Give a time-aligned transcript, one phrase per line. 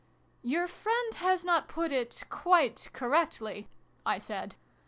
[0.41, 3.67] Your friend has not put it quite correctly,"
[4.03, 4.55] I said.